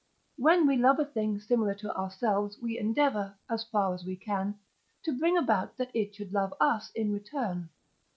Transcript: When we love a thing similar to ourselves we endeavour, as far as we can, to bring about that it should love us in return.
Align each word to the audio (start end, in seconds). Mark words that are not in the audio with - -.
When 0.39 0.65
we 0.65 0.77
love 0.77 0.99
a 0.99 1.05
thing 1.05 1.39
similar 1.39 1.75
to 1.75 1.95
ourselves 1.95 2.57
we 2.59 2.75
endeavour, 2.75 3.35
as 3.47 3.63
far 3.65 3.93
as 3.93 4.03
we 4.03 4.15
can, 4.15 4.57
to 5.03 5.15
bring 5.15 5.37
about 5.37 5.77
that 5.77 5.95
it 5.95 6.15
should 6.15 6.33
love 6.33 6.55
us 6.59 6.89
in 6.95 7.13
return. 7.13 7.69